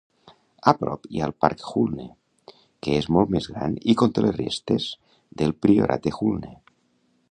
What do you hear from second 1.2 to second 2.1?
ha el park Hulne,